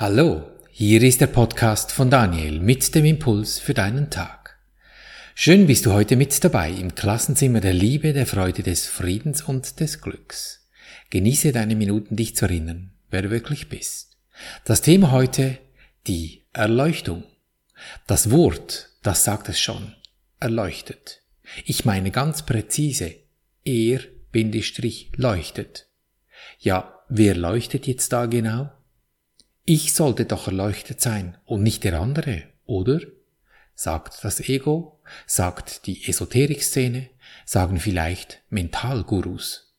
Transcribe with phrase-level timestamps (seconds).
[0.00, 4.56] Hallo, hier ist der Podcast von Daniel mit dem Impuls für deinen Tag.
[5.34, 9.80] Schön bist du heute mit dabei im Klassenzimmer der Liebe, der Freude, des Friedens und
[9.80, 10.68] des Glücks.
[11.10, 14.16] Genieße deine Minuten, dich zu erinnern, wer du wirklich bist.
[14.64, 15.58] Das Thema heute,
[16.06, 17.24] die Erleuchtung.
[18.06, 19.96] Das Wort, das sagt es schon,
[20.38, 21.22] erleuchtet.
[21.64, 23.16] Ich meine ganz präzise,
[23.64, 23.98] er,
[24.30, 25.88] Bindestrich, leuchtet.
[26.60, 28.70] Ja, wer leuchtet jetzt da genau?
[29.70, 33.00] Ich sollte doch erleuchtet sein und nicht der andere, oder?
[33.74, 37.10] Sagt das Ego, sagt die Esoterikszene,
[37.44, 39.76] sagen vielleicht Mentalgurus.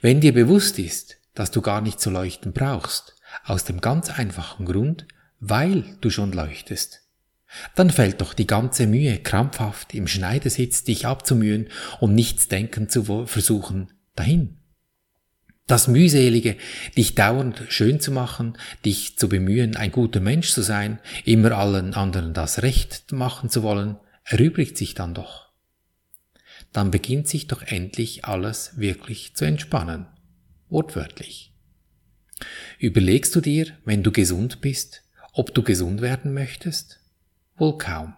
[0.00, 4.64] Wenn dir bewusst ist, dass du gar nicht zu leuchten brauchst, aus dem ganz einfachen
[4.64, 5.08] Grund,
[5.40, 7.02] weil du schon leuchtest,
[7.74, 13.26] dann fällt doch die ganze Mühe, krampfhaft im Schneidesitz dich abzumühen und nichts denken zu
[13.26, 14.58] versuchen, dahin.
[15.66, 16.56] Das mühselige,
[16.96, 21.94] dich dauernd schön zu machen, dich zu bemühen, ein guter Mensch zu sein, immer allen
[21.94, 25.52] anderen das Recht machen zu wollen, erübrigt sich dann doch.
[26.72, 30.06] Dann beginnt sich doch endlich alles wirklich zu entspannen.
[30.68, 31.54] Wortwörtlich.
[32.78, 35.02] Überlegst du dir, wenn du gesund bist,
[35.32, 37.00] ob du gesund werden möchtest?
[37.56, 38.14] Wohl kaum.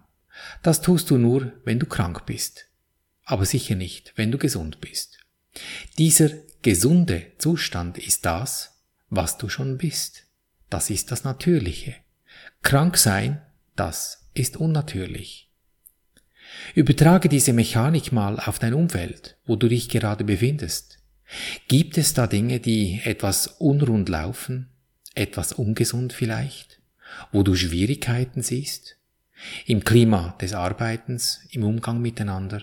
[0.62, 2.66] Das tust du nur, wenn du krank bist.
[3.24, 5.18] Aber sicher nicht, wenn du gesund bist.
[5.98, 6.30] Dieser
[6.62, 10.24] gesunde Zustand ist das, was du schon bist.
[10.70, 11.94] Das ist das Natürliche.
[12.62, 13.40] Krank sein,
[13.76, 15.50] das ist unnatürlich.
[16.74, 20.98] Übertrage diese Mechanik mal auf dein Umfeld, wo du dich gerade befindest.
[21.68, 24.70] Gibt es da Dinge, die etwas unrund laufen,
[25.14, 26.80] etwas ungesund vielleicht,
[27.32, 28.96] wo du Schwierigkeiten siehst?
[29.66, 32.62] Im Klima des Arbeitens, im Umgang miteinander?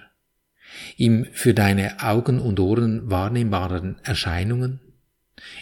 [0.98, 4.80] Im für deine Augen und Ohren wahrnehmbaren Erscheinungen,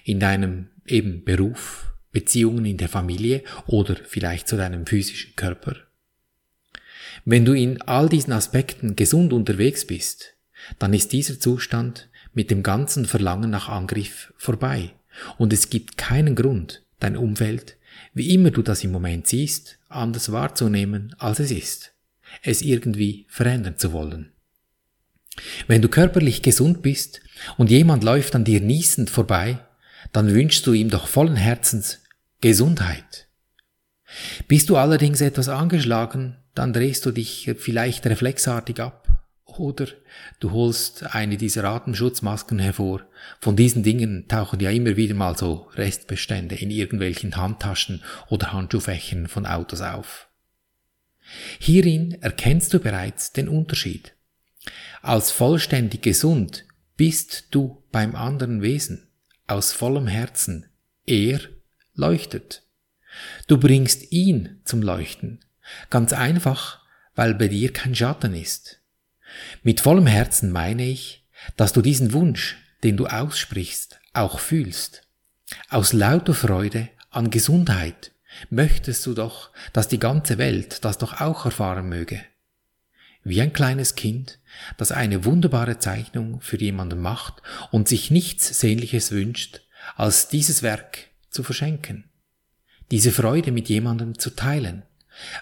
[0.03, 5.75] in deinem eben Beruf, Beziehungen in der Familie oder vielleicht zu deinem physischen Körper.
[7.25, 10.33] Wenn du in all diesen Aspekten gesund unterwegs bist,
[10.79, 14.91] dann ist dieser Zustand mit dem ganzen Verlangen nach Angriff vorbei
[15.37, 17.77] und es gibt keinen Grund, dein Umfeld,
[18.13, 21.93] wie immer du das im Moment siehst, anders wahrzunehmen, als es ist,
[22.41, 24.30] es irgendwie verändern zu wollen.
[25.67, 27.21] Wenn du körperlich gesund bist
[27.57, 29.59] und jemand läuft an dir niesend vorbei,
[30.11, 31.99] dann wünschst du ihm doch vollen Herzens
[32.41, 33.27] Gesundheit.
[34.47, 39.07] Bist du allerdings etwas angeschlagen, dann drehst du dich vielleicht reflexartig ab
[39.45, 39.87] oder
[40.39, 43.01] du holst eine dieser Atemschutzmasken hervor.
[43.39, 49.27] Von diesen Dingen tauchen ja immer wieder mal so Restbestände in irgendwelchen Handtaschen oder Handschuhfächern
[49.27, 50.27] von Autos auf.
[51.59, 54.13] Hierin erkennst du bereits den Unterschied.
[55.01, 59.07] Als vollständig gesund bist du beim anderen Wesen,
[59.47, 60.67] aus vollem Herzen.
[61.07, 61.39] Er
[61.95, 62.63] leuchtet.
[63.47, 65.43] Du bringst ihn zum Leuchten.
[65.89, 66.81] Ganz einfach,
[67.15, 68.79] weil bei dir kein Schatten ist.
[69.63, 71.25] Mit vollem Herzen meine ich,
[71.57, 75.07] dass du diesen Wunsch, den du aussprichst, auch fühlst.
[75.69, 78.11] Aus lauter Freude an Gesundheit
[78.51, 82.21] möchtest du doch, dass die ganze Welt das doch auch erfahren möge
[83.23, 84.39] wie ein kleines Kind,
[84.77, 89.61] das eine wunderbare Zeichnung für jemanden macht und sich nichts Sehnliches wünscht,
[89.95, 92.05] als dieses Werk zu verschenken.
[92.89, 94.83] Diese Freude mit jemandem zu teilen,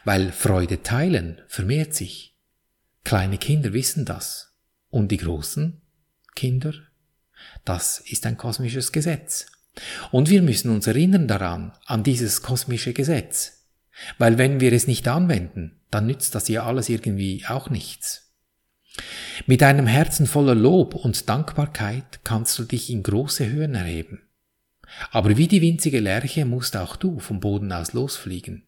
[0.03, 2.35] weil Freude teilen vermehrt sich.
[3.03, 4.53] Kleine Kinder wissen das.
[4.89, 5.81] Und die großen
[6.35, 6.73] Kinder?
[7.65, 9.47] Das ist ein kosmisches Gesetz.
[10.11, 13.58] Und wir müssen uns erinnern daran, an dieses kosmische Gesetz.
[14.17, 18.33] Weil wenn wir es nicht anwenden, dann nützt das ja alles irgendwie auch nichts.
[19.45, 24.21] Mit einem Herzen voller Lob und Dankbarkeit kannst du dich in große Höhen erheben.
[25.11, 28.63] Aber wie die winzige Lerche musst auch du vom Boden aus losfliegen.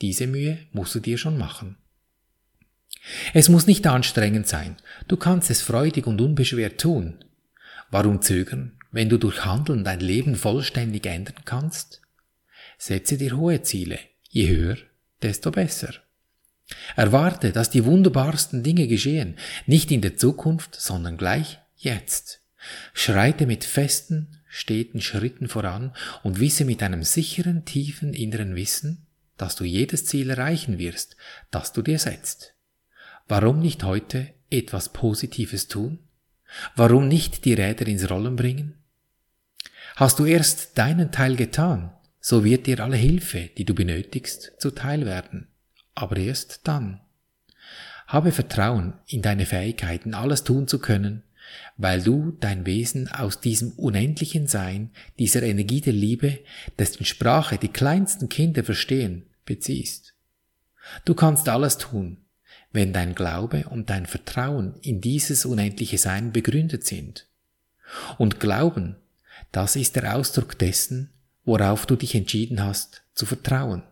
[0.00, 1.76] Diese Mühe musst du dir schon machen.
[3.34, 4.76] Es muss nicht anstrengend sein,
[5.08, 7.24] du kannst es freudig und unbeschwert tun.
[7.90, 12.00] Warum zögern, wenn du durch Handeln dein Leben vollständig ändern kannst?
[12.78, 13.98] Setze dir hohe Ziele,
[14.34, 14.78] Je höher,
[15.22, 15.94] desto besser.
[16.96, 19.36] Erwarte, dass die wunderbarsten Dinge geschehen,
[19.66, 22.42] nicht in der Zukunft, sondern gleich jetzt.
[22.94, 25.94] Schreite mit festen, steten Schritten voran
[26.24, 31.16] und wisse mit einem sicheren, tiefen inneren Wissen, dass du jedes Ziel erreichen wirst,
[31.52, 32.54] das du dir setzt.
[33.28, 36.00] Warum nicht heute etwas Positives tun?
[36.74, 38.74] Warum nicht die Räder ins Rollen bringen?
[39.94, 41.92] Hast du erst deinen Teil getan,
[42.26, 45.48] so wird dir alle Hilfe, die du benötigst, zuteil werden.
[45.94, 47.02] Aber erst dann.
[48.06, 51.22] Habe Vertrauen in deine Fähigkeiten, alles tun zu können,
[51.76, 56.38] weil du dein Wesen aus diesem unendlichen Sein, dieser Energie der Liebe,
[56.78, 60.14] dessen Sprache die kleinsten Kinder verstehen, beziehst.
[61.04, 62.24] Du kannst alles tun,
[62.72, 67.26] wenn dein Glaube und dein Vertrauen in dieses unendliche Sein begründet sind.
[68.16, 68.96] Und Glauben,
[69.52, 71.10] das ist der Ausdruck dessen,
[71.44, 73.82] worauf du dich entschieden hast zu vertrauen.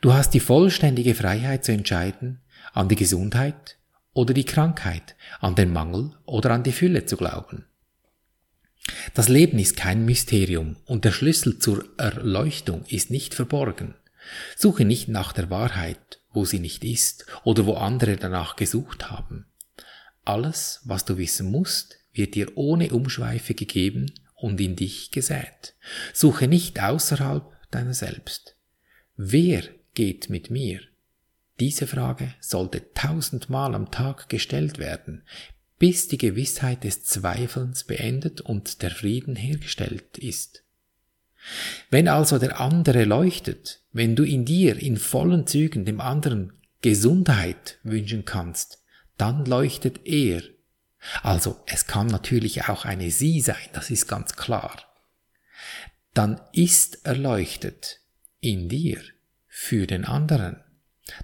[0.00, 2.40] Du hast die vollständige Freiheit zu entscheiden,
[2.72, 3.78] an die Gesundheit
[4.12, 7.64] oder die Krankheit, an den Mangel oder an die Fülle zu glauben.
[9.14, 13.94] Das Leben ist kein Mysterium und der Schlüssel zur Erleuchtung ist nicht verborgen.
[14.56, 19.46] Suche nicht nach der Wahrheit, wo sie nicht ist oder wo andere danach gesucht haben.
[20.24, 24.12] Alles, was du wissen musst, wird dir ohne Umschweife gegeben
[24.42, 25.74] und in dich gesät.
[26.12, 28.56] Suche nicht außerhalb deiner selbst.
[29.16, 29.62] Wer
[29.94, 30.80] geht mit mir?
[31.60, 35.22] Diese Frage sollte tausendmal am Tag gestellt werden,
[35.78, 40.64] bis die Gewissheit des Zweifelns beendet und der Frieden hergestellt ist.
[41.90, 47.78] Wenn also der andere leuchtet, wenn du in dir in vollen Zügen dem anderen Gesundheit
[47.84, 48.82] wünschen kannst,
[49.18, 50.42] dann leuchtet er.
[51.22, 54.76] Also es kann natürlich auch eine Sie sein, das ist ganz klar.
[56.14, 58.00] Dann ist erleuchtet
[58.40, 59.00] in dir
[59.46, 60.62] für den anderen.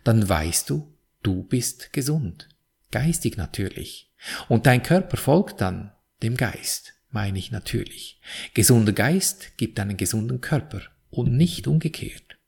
[0.05, 2.49] Dann weißt du, du bist gesund.
[2.91, 4.13] Geistig natürlich.
[4.49, 5.93] Und dein Körper folgt dann
[6.23, 8.21] dem Geist meine ich natürlich.
[8.55, 12.39] Gesunder Geist gibt einen gesunden Körper und nicht umgekehrt.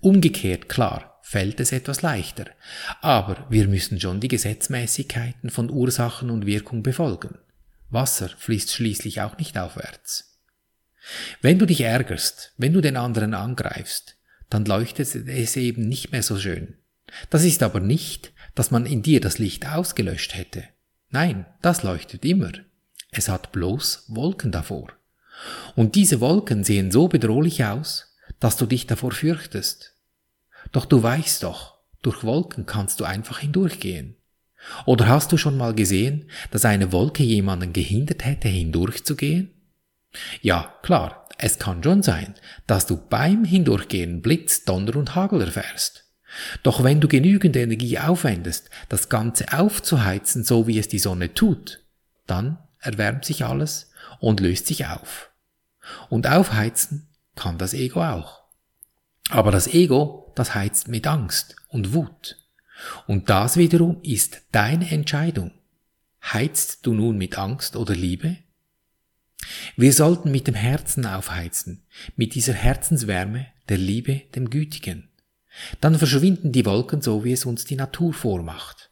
[0.00, 2.44] Umgekehrt, klar, fällt es etwas leichter,
[3.00, 7.38] aber wir müssen schon die Gesetzmäßigkeiten von Ursachen und Wirkung befolgen.
[7.88, 10.38] Wasser fließt schließlich auch nicht aufwärts.
[11.40, 14.18] Wenn du dich ärgerst, wenn du den anderen angreifst,
[14.50, 16.76] dann leuchtet es eben nicht mehr so schön.
[17.30, 20.64] Das ist aber nicht, dass man in dir das Licht ausgelöscht hätte.
[21.08, 22.52] Nein, das leuchtet immer.
[23.10, 24.92] Es hat bloß Wolken davor.
[25.74, 29.93] Und diese Wolken sehen so bedrohlich aus, dass du dich davor fürchtest.
[30.72, 34.16] Doch du weißt doch, durch Wolken kannst du einfach hindurchgehen.
[34.86, 39.50] Oder hast du schon mal gesehen, dass eine Wolke jemanden gehindert hätte, hindurchzugehen?
[40.40, 42.34] Ja, klar, es kann schon sein,
[42.66, 46.04] dass du beim Hindurchgehen Blitz, Donner und Hagel erfährst.
[46.62, 51.80] Doch wenn du genügend Energie aufwendest, das Ganze aufzuheizen, so wie es die Sonne tut,
[52.26, 53.90] dann erwärmt sich alles
[54.20, 55.30] und löst sich auf.
[56.08, 58.43] Und aufheizen kann das Ego auch.
[59.30, 62.36] Aber das Ego, das heizt mit Angst und Wut.
[63.06, 65.52] Und das wiederum ist deine Entscheidung.
[66.22, 68.36] Heizt du nun mit Angst oder Liebe?
[69.76, 71.82] Wir sollten mit dem Herzen aufheizen,
[72.16, 75.10] mit dieser Herzenswärme der Liebe dem Gütigen.
[75.80, 78.90] Dann verschwinden die Wolken so, wie es uns die Natur vormacht.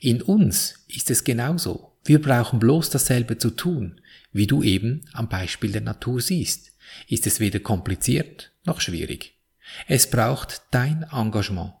[0.00, 1.95] In uns ist es genauso.
[2.06, 4.00] Wir brauchen bloß dasselbe zu tun,
[4.32, 6.72] wie du eben am Beispiel der Natur siehst.
[7.08, 9.34] Ist es weder kompliziert noch schwierig.
[9.88, 11.74] Es braucht dein Engagement.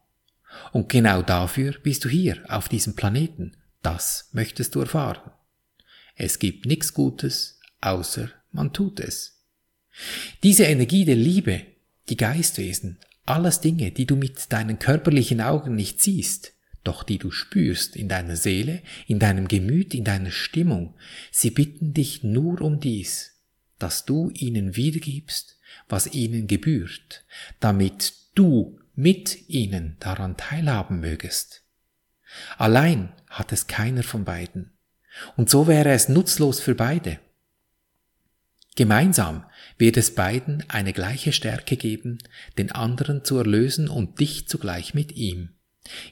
[0.72, 3.56] Und genau dafür bist du hier auf diesem Planeten.
[3.82, 5.30] Das möchtest du erfahren.
[6.14, 9.44] Es gibt nichts Gutes, außer man tut es.
[10.42, 11.62] Diese Energie der Liebe,
[12.08, 16.52] die Geistwesen, alles Dinge, die du mit deinen körperlichen Augen nicht siehst,
[16.86, 20.94] doch die du spürst in deiner Seele, in deinem Gemüt, in deiner Stimmung,
[21.30, 23.42] sie bitten dich nur um dies,
[23.78, 27.24] dass du ihnen wiedergibst, was ihnen gebührt,
[27.60, 31.64] damit du mit ihnen daran teilhaben mögest.
[32.58, 34.72] Allein hat es keiner von beiden,
[35.36, 37.18] und so wäre es nutzlos für beide.
[38.74, 39.44] Gemeinsam
[39.78, 42.18] wird es beiden eine gleiche Stärke geben,
[42.58, 45.55] den anderen zu erlösen und dich zugleich mit ihm.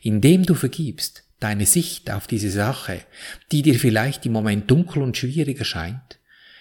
[0.03, 3.01] Indem du vergibst, deine Sicht auf diese Sache,
[3.53, 6.19] die dir vielleicht im Moment dunkel und schwierig erscheint,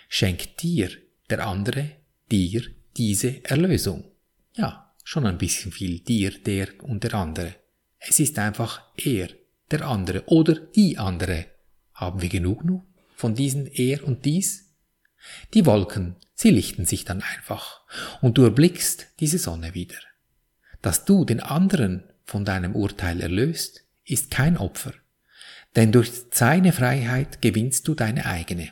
[0.09, 0.89] schenkt dir
[1.29, 1.91] der andere,
[2.31, 2.63] dir
[2.97, 4.03] diese Erlösung.
[4.55, 7.55] Ja, schon ein bisschen viel dir, der und der andere.
[7.97, 9.29] Es ist einfach er,
[9.71, 11.45] der andere oder die andere.
[11.93, 12.83] Haben wir genug nun
[13.15, 14.73] von diesen er und dies?
[15.53, 17.81] Die Wolken, sie lichten sich dann einfach
[18.21, 19.95] und du erblickst diese Sonne wieder.
[20.81, 24.93] Dass du den anderen von deinem Urteil erlöst, ist kein Opfer,
[25.75, 28.71] denn durch seine Freiheit gewinnst du deine eigene.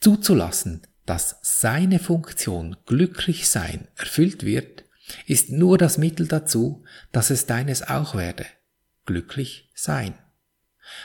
[0.00, 4.84] Zuzulassen, dass seine Funktion glücklich sein erfüllt wird,
[5.26, 8.44] ist nur das Mittel dazu, dass es deines auch werde,
[9.04, 10.14] glücklich sein.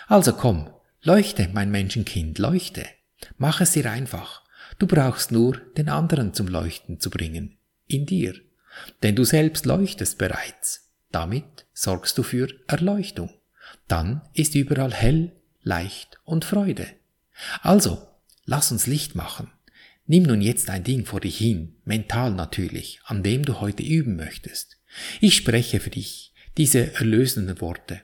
[0.08, 0.70] Also komm,
[1.02, 2.86] leuchte, mein Menschenkind, leuchte.
[3.38, 4.44] Mach es dir einfach.
[4.80, 8.34] Du brauchst nur den anderen zum Leuchten zu bringen, in dir.
[9.04, 10.90] Denn du selbst leuchtest bereits.
[11.12, 13.30] Damit sorgst du für Erleuchtung.
[13.88, 16.88] Dann ist überall hell, leicht und Freude.
[17.62, 18.08] Also,
[18.46, 19.52] lass uns Licht machen.
[20.06, 24.16] Nimm nun jetzt ein Ding vor dich hin, mental natürlich, an dem du heute üben
[24.16, 24.78] möchtest.
[25.20, 28.02] Ich spreche für dich diese erlösenden Worte.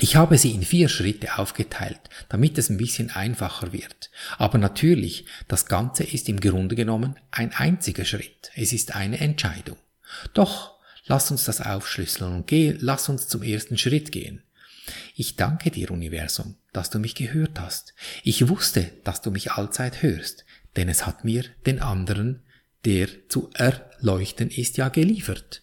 [0.00, 4.10] Ich habe sie in vier Schritte aufgeteilt, damit es ein bisschen einfacher wird.
[4.36, 8.52] Aber natürlich, das Ganze ist im Grunde genommen ein einziger Schritt.
[8.54, 9.76] Es ist eine Entscheidung.
[10.34, 14.42] Doch, lass uns das aufschlüsseln und geh, lass uns zum ersten Schritt gehen.
[15.16, 17.94] Ich danke dir, Universum, dass du mich gehört hast.
[18.22, 20.44] Ich wusste, dass du mich allzeit hörst,
[20.76, 22.44] denn es hat mir den anderen,
[22.84, 25.62] der zu erleuchten ist, ja geliefert.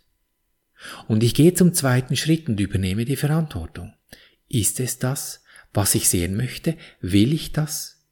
[1.07, 3.93] Und ich gehe zum zweiten Schritt und übernehme die Verantwortung.
[4.47, 6.77] Ist es das, was ich sehen möchte?
[7.01, 8.05] Will ich das?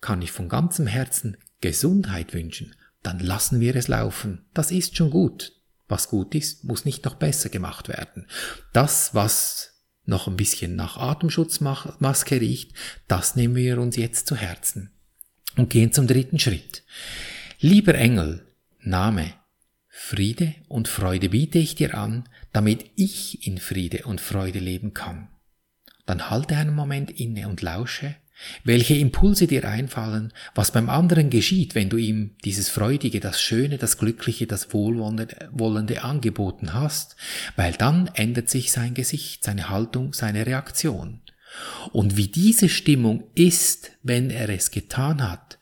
[0.00, 2.74] Kann ich von ganzem Herzen Gesundheit wünschen?
[3.02, 4.44] Dann lassen wir es laufen.
[4.54, 5.52] Das ist schon gut.
[5.88, 8.26] Was gut ist, muss nicht noch besser gemacht werden.
[8.72, 12.72] Das, was noch ein bisschen nach Atemschutzmaske riecht,
[13.08, 14.90] das nehmen wir uns jetzt zu Herzen
[15.56, 16.82] und gehen zum dritten Schritt.
[17.60, 18.46] Lieber Engel,
[18.80, 19.34] Name,
[19.96, 25.28] Friede und Freude biete ich dir an, damit ich in Friede und Freude leben kann.
[26.04, 28.16] Dann halte einen Moment inne und lausche,
[28.64, 33.78] welche Impulse dir einfallen, was beim anderen geschieht, wenn du ihm dieses Freudige, das Schöne,
[33.78, 37.14] das Glückliche, das Wohlwollende angeboten hast,
[37.54, 41.22] weil dann ändert sich sein Gesicht, seine Haltung, seine Reaktion.
[41.92, 45.60] Und wie diese Stimmung ist, wenn er es getan hat,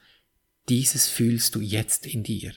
[0.70, 2.54] dieses fühlst du jetzt in dir.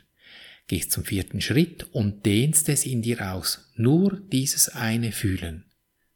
[0.68, 3.72] Gehst zum vierten Schritt und dehnst es in dir aus.
[3.76, 5.66] Nur dieses eine Fühlen.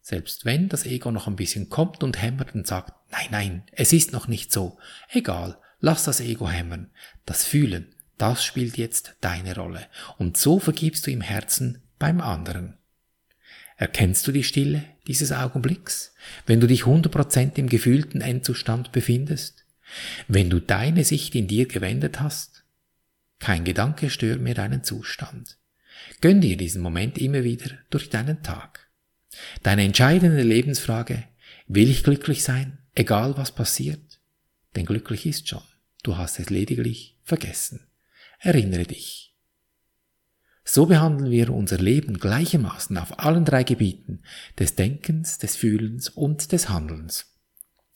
[0.01, 3.93] Selbst wenn das Ego noch ein bisschen kommt und hämmert und sagt, nein, nein, es
[3.93, 4.79] ist noch nicht so.
[5.11, 6.89] Egal, lass das Ego hämmern.
[7.25, 9.85] Das Fühlen, das spielt jetzt deine Rolle.
[10.17, 12.79] Und so vergibst du im Herzen beim anderen.
[13.77, 16.13] Erkennst du die Stille dieses Augenblicks,
[16.47, 19.63] wenn du dich 100% im gefühlten Endzustand befindest?
[20.27, 22.58] Wenn du deine Sicht in dir gewendet hast?
[23.39, 25.57] Kein Gedanke stört mehr deinen Zustand.
[26.21, 28.89] Gönn dir diesen Moment immer wieder durch deinen Tag.
[29.63, 31.23] Deine entscheidende Lebensfrage,
[31.67, 34.19] will ich glücklich sein, egal was passiert?
[34.75, 35.63] Denn glücklich ist schon,
[36.03, 37.87] du hast es lediglich vergessen.
[38.39, 39.35] Erinnere dich.
[40.63, 44.21] So behandeln wir unser Leben gleichermaßen auf allen drei Gebieten
[44.59, 47.33] des Denkens, des Fühlens und des Handelns.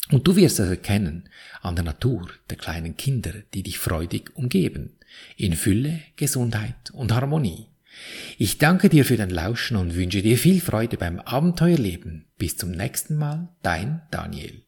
[0.09, 1.29] Und du wirst es erkennen
[1.61, 4.97] an der Natur der kleinen Kinder, die dich freudig umgeben,
[5.37, 7.67] in Fülle, Gesundheit und Harmonie.
[8.37, 12.25] Ich danke dir für dein Lauschen und wünsche dir viel Freude beim Abenteuerleben.
[12.37, 14.62] Bis zum nächsten Mal, dein Daniel.